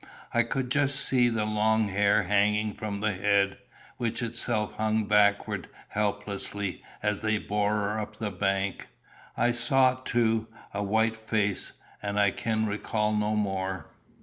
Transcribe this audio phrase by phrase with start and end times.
[0.33, 3.59] I could just see the long hair hanging from the head,
[3.97, 8.87] which itself hung backward helplessly as they bore her up the bank.
[9.37, 13.91] I saw, too, a white face, and I can recall no more.